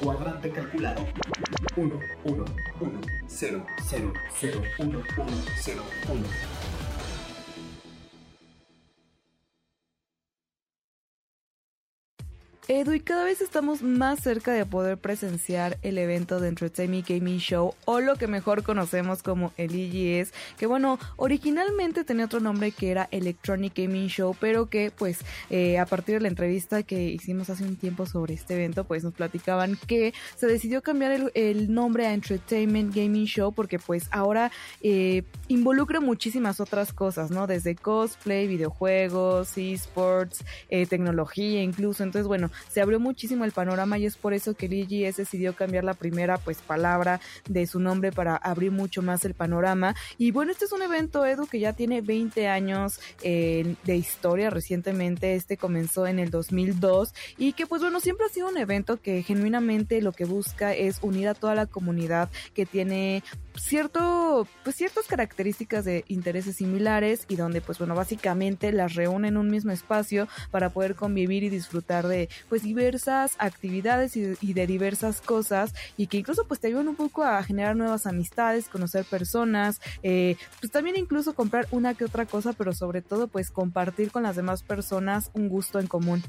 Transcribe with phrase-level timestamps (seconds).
[0.00, 1.06] Cuadrante calculado.
[1.76, 2.44] 1, 1,
[2.80, 5.04] 1, 0, 0, 0, 1, 1,
[5.60, 6.57] 0, 1.
[12.70, 17.38] Edu, y cada vez estamos más cerca de poder presenciar el evento de Entertainment Gaming
[17.38, 22.72] Show o lo que mejor conocemos como el EGS, que bueno, originalmente tenía otro nombre
[22.72, 27.04] que era Electronic Gaming Show, pero que pues eh, a partir de la entrevista que
[27.04, 31.72] hicimos hace un tiempo sobre este evento, pues nos platicaban que se decidió cambiar el,
[31.72, 37.46] nombre a Entertainment Gaming Show porque pues ahora eh, involucra muchísimas otras cosas, ¿no?
[37.46, 44.06] Desde cosplay, videojuegos, esports, eh, tecnología incluso, entonces bueno, se abrió muchísimo el panorama y
[44.06, 44.78] es por eso que el
[45.16, 49.94] decidió cambiar la primera pues palabra de su nombre para abrir mucho más el panorama.
[50.16, 54.50] Y bueno, este es un evento, Edu, que ya tiene 20 años eh, de historia
[54.50, 55.34] recientemente.
[55.34, 59.22] Este comenzó en el 2002 y que pues bueno, siempre ha sido un evento que
[59.22, 63.22] genuinamente lo que busca es unir a toda la comunidad que tiene
[63.58, 69.36] cierto, pues ciertas características de intereses similares y donde pues bueno, básicamente las reúne en
[69.36, 75.20] un mismo espacio para poder convivir y disfrutar de pues diversas actividades y, de diversas
[75.20, 79.80] cosas y que incluso pues te ayudan un poco a generar nuevas amistades, conocer personas,
[80.02, 84.22] eh, pues también incluso comprar una que otra cosa, pero sobre todo pues compartir con
[84.22, 86.22] las demás personas un gusto en común.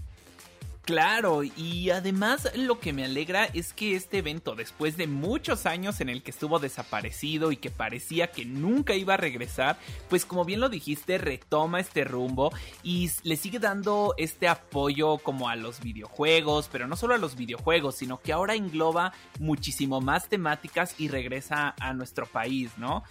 [0.90, 6.02] Claro, y además lo que me alegra es que este evento, después de muchos años
[6.02, 9.78] en el que estuvo desaparecido y que parecía que nunca iba a regresar,
[10.10, 12.52] pues como bien lo dijiste, retoma este rumbo
[12.82, 17.36] y le sigue dando este apoyo como a los videojuegos, pero no solo a los
[17.36, 23.04] videojuegos, sino que ahora engloba muchísimo más temáticas y regresa a nuestro país, ¿no?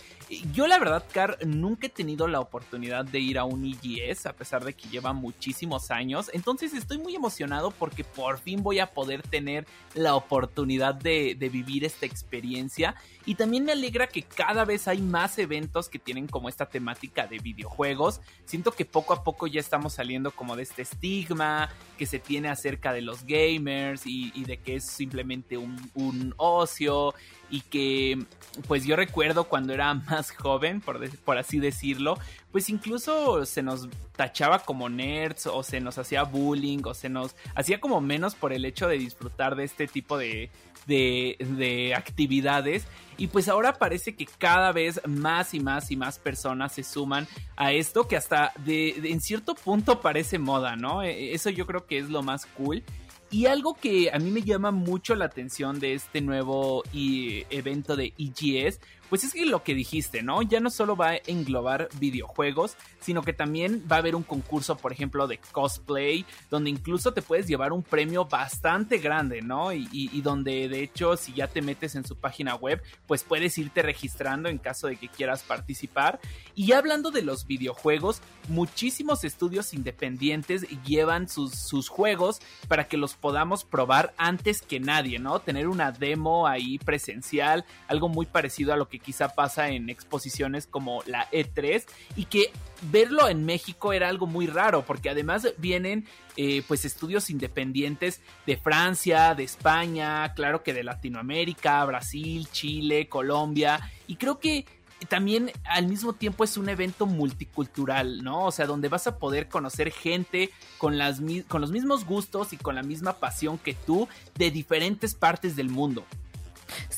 [0.53, 4.33] Yo la verdad, Car, nunca he tenido la oportunidad de ir a un EGS, a
[4.33, 8.93] pesar de que lleva muchísimos años, entonces estoy muy emocionado porque por fin voy a
[8.93, 12.95] poder tener la oportunidad de, vivir esta experiencia.
[13.25, 17.27] Y también me alegra que cada vez hay más eventos que tienen como esta temática
[17.27, 18.21] de videojuegos.
[18.45, 22.49] Siento que poco a poco ya estamos saliendo como de este estigma que se tiene
[22.49, 27.15] acerca de los gamers y, de que es simplemente un, ocio
[27.51, 28.19] y que
[28.67, 32.19] pues yo recuerdo cuando era más joven, por, así decirlo,
[32.53, 37.35] pues incluso se nos tachaba como nerds o se nos hacía bullying o se nos
[37.59, 40.49] hacía como menos por el hecho de disfrutar de este tipo de,
[40.87, 42.87] de, de actividades
[43.17, 47.27] y pues ahora parece que cada vez más y más y más personas se suman
[47.57, 51.03] a esto que hasta en cierto punto parece moda, ¿no?
[51.03, 52.85] Eso yo creo que es lo más cool.
[53.31, 57.97] Y algo que a mí me llama mucho la atención de este nuevo e evento
[57.97, 60.43] de EGS, pues es que lo que dijiste, ¿no?
[60.43, 64.77] Ya no solo va a englobar videojuegos, sino que también va a haber un concurso,
[64.77, 69.73] por ejemplo, de cosplay, donde incluso te puedes llevar un premio bastante grande, ¿no?
[69.73, 73.57] Y, y, donde de hecho, si ya te metes en su página web, pues puedes
[73.59, 76.21] irte registrando en caso de que quieras participar.
[76.55, 83.15] Y hablando de los videojuegos, muchísimos estudios independientes llevan sus, sus juegos para que los
[83.15, 85.41] podamos probar antes que nadie, ¿no?
[85.41, 90.67] Tener una demo ahí presencial, algo muy parecido a lo que quizá pasa en exposiciones
[90.67, 91.85] como la E3
[92.17, 92.51] y que
[92.91, 96.07] verlo en México era algo muy raro porque además vienen
[96.37, 103.81] eh, pues estudios independientes de Francia, de España, claro que de Latinoamérica, Brasil, Chile, Colombia
[104.07, 104.65] y creo que
[105.07, 108.47] también al mismo tiempo es un evento multicultural, ¿no?
[108.47, 112.57] O sea, donde vas a poder conocer gente con, las, con los mismos gustos y
[112.57, 116.05] con la misma pasión que tú de diferentes partes del mundo.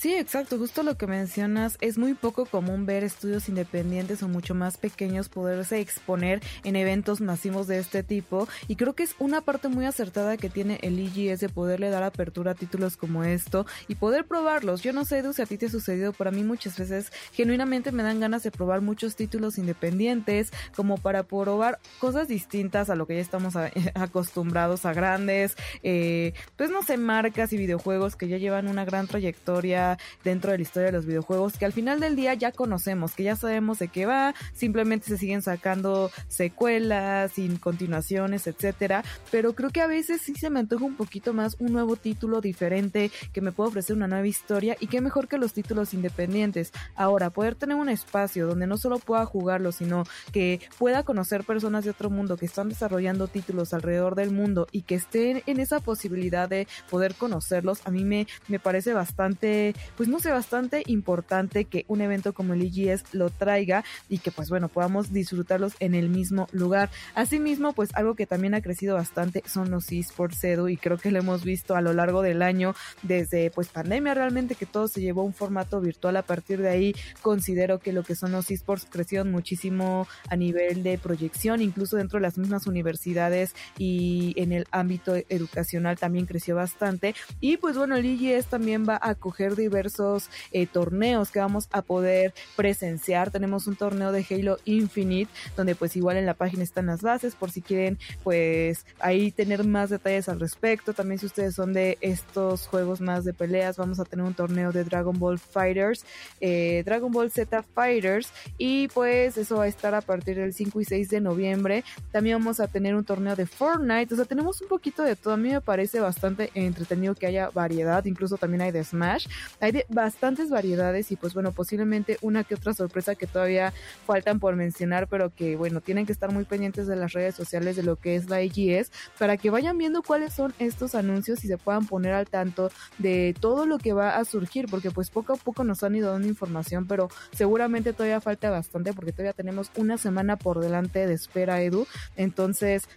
[0.00, 4.54] Sí, exacto, justo lo que mencionas, es muy poco común ver estudios independientes o mucho
[4.54, 9.42] más pequeños poderse exponer en eventos masivos de este tipo y creo que es una
[9.42, 13.66] parte muy acertada que tiene el EGS de poderle dar apertura a títulos como esto
[13.88, 14.80] y poder probarlos.
[14.80, 17.12] Yo no sé, Edu, si a ti te ha sucedido, pero a mí muchas veces
[17.34, 22.94] genuinamente me dan ganas de probar muchos títulos independientes como para probar cosas distintas a
[22.94, 23.54] lo que ya estamos
[23.94, 29.06] acostumbrados a grandes, eh, pues no sé, marcas y videojuegos que ya llevan una gran
[29.06, 29.89] trayectoria
[30.24, 33.24] dentro de la historia de los videojuegos que al final del día ya conocemos, que
[33.24, 39.70] ya sabemos de qué va, simplemente se siguen sacando secuelas, sin continuaciones, etcétera, pero creo
[39.70, 43.40] que a veces sí se me antoja un poquito más un nuevo título diferente que
[43.40, 46.72] me pueda ofrecer una nueva historia y qué mejor que los títulos independientes.
[46.94, 51.84] Ahora, poder tener un espacio donde no solo pueda jugarlo, sino que pueda conocer personas
[51.84, 55.80] de otro mundo que están desarrollando títulos alrededor del mundo y que estén en esa
[55.80, 61.64] posibilidad de poder conocerlos, a mí me, me parece bastante, pues no sé, bastante importante
[61.64, 65.94] que un evento como el EGS lo traiga y que pues bueno, podamos disfrutarlos en
[65.94, 66.90] el mismo lugar.
[67.14, 71.10] Asimismo, pues algo que también ha crecido bastante son los esports Edu y creo que
[71.10, 75.00] lo hemos visto a lo largo del año desde pues pandemia realmente que todo se
[75.00, 78.50] llevó a un formato virtual a partir de ahí considero que lo que son los
[78.50, 84.52] esports crecieron muchísimo a nivel de proyección incluso dentro de las mismas universidades y en
[84.52, 89.56] el ámbito educacional también creció bastante y pues bueno el EGS también va a coger
[89.70, 95.74] diversos eh, torneos que vamos a poder presenciar tenemos un torneo de Halo Infinite donde
[95.74, 99.90] pues igual en la página están las bases por si quieren pues ahí tener más
[99.90, 100.92] detalles al respecto.
[100.92, 104.72] También si ustedes son de estos juegos más de peleas, vamos a tener un torneo
[104.72, 106.04] de Dragon Ball Fighters,
[106.40, 110.80] eh, Dragon Ball Z Fighters y pues eso va a estar a partir del 5
[110.80, 111.84] y 6 de noviembre.
[112.12, 115.34] También vamos a tener un torneo de Fortnite, o sea, tenemos un poquito de todo.
[115.34, 119.26] A mí me parece bastante entretenido que haya variedad, incluso también hay de Smash.
[119.60, 123.72] Hay de bastantes variedades y pues bueno, posiblemente una que otra sorpresa que todavía
[124.06, 127.76] faltan por mencionar, pero que bueno, tienen que estar muy pendientes de las redes sociales
[127.76, 131.48] de lo que es la IGS para que vayan viendo cuáles son estos anuncios y
[131.48, 135.34] se puedan poner al tanto de todo lo que va a surgir, porque pues poco
[135.34, 139.70] a poco nos han ido dando información, pero seguramente todavía falta bastante porque todavía tenemos
[139.76, 141.86] una semana por delante de espera, Edu.
[142.16, 142.88] Entonces,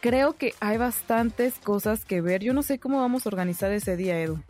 [0.00, 2.42] creo que hay bastantes cosas que ver.
[2.42, 4.40] Yo no sé cómo vamos a organizar ese día, Edu.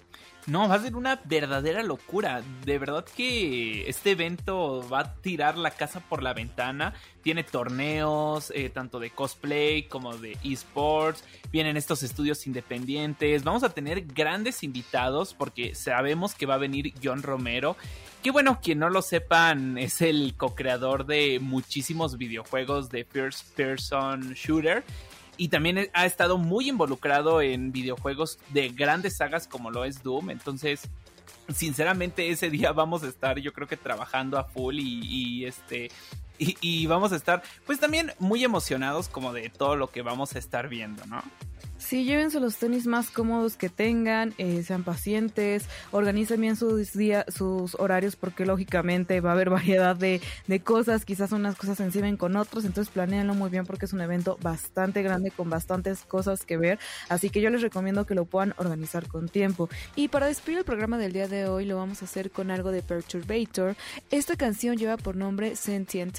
[0.47, 2.41] No, va a ser una verdadera locura.
[2.65, 6.95] De verdad que este evento va a tirar la casa por la ventana.
[7.23, 11.25] Tiene torneos, eh, tanto de cosplay como de esports.
[11.51, 13.43] Vienen estos estudios independientes.
[13.43, 17.77] Vamos a tener grandes invitados porque sabemos que va a venir John Romero.
[18.23, 24.35] Que bueno, quien no lo sepan, es el co-creador de muchísimos videojuegos de First Person
[24.35, 24.85] Shooter
[25.37, 30.31] y también ha estado muy involucrado en videojuegos de grandes sagas como lo es Doom.
[30.31, 30.89] Entonces,
[31.55, 35.91] sinceramente, ese día vamos a estar, yo creo que trabajando a full y, este.
[36.39, 40.39] Y, vamos a estar, pues también muy emocionados como de todo lo que vamos a
[40.39, 41.23] estar viendo, ¿no?
[41.87, 47.25] Sí, llévense los tenis más cómodos que tengan, eh, sean pacientes, organicen bien sus días,
[47.33, 51.85] sus horarios, porque lógicamente va a haber variedad de, de cosas, quizás unas cosas se
[51.85, 56.01] encimen con otros, entonces planéenlo muy bien porque es un evento bastante grande con bastantes
[56.01, 59.69] cosas que ver, así que yo les recomiendo que lo puedan organizar con tiempo.
[59.95, 62.73] Y para despedir el programa del día de hoy lo vamos a hacer con algo
[62.73, 63.77] de Perturbator.
[64.11, 66.19] Esta canción lleva por nombre Sentient.